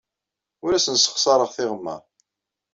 Ur 0.65 0.71
asen-ssexṣareɣ 0.73 1.49
tiɣemmar. 1.55 2.01